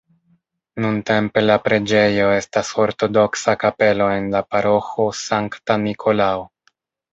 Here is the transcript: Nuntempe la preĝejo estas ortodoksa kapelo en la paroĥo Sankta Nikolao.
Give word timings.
Nuntempe 0.85 1.43
la 1.43 1.57
preĝejo 1.65 2.31
estas 2.37 2.73
ortodoksa 2.85 3.57
kapelo 3.65 4.09
en 4.17 4.27
la 4.39 4.43
paroĥo 4.57 5.09
Sankta 5.21 5.81
Nikolao. 5.87 6.45